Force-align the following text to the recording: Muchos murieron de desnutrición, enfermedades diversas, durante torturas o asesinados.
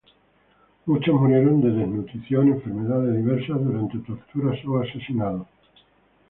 Muchos 0.87 1.13
murieron 1.13 1.61
de 1.61 1.69
desnutrición, 1.69 2.47
enfermedades 2.47 3.15
diversas, 3.17 3.63
durante 3.63 3.99
torturas 3.99 4.57
o 4.65 4.79
asesinados. 4.79 5.45